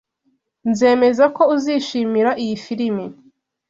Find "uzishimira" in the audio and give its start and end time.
1.55-2.31